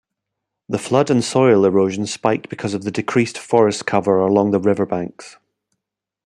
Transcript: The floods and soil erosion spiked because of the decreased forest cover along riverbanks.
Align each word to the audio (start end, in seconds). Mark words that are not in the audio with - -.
The 0.67 0.79
floods 0.79 1.11
and 1.11 1.23
soil 1.23 1.63
erosion 1.63 2.07
spiked 2.07 2.49
because 2.49 2.73
of 2.73 2.83
the 2.85 2.89
decreased 2.91 3.37
forest 3.37 3.85
cover 3.85 4.17
along 4.17 4.49
riverbanks. 4.49 5.37